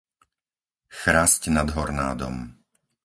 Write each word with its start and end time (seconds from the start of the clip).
Chrasť 0.99 1.43
nad 1.55 1.67
Hornádom 1.77 2.35